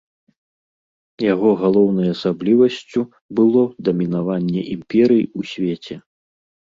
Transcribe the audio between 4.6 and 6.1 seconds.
імперый у свеце.